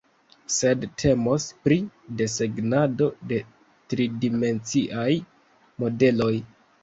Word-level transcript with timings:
sed 0.53 0.85
temos 1.01 1.43
pri 1.65 1.77
desegnado 2.21 3.09
de 3.33 3.39
tridimenciaj 3.93 5.11
modeloj 5.85 6.35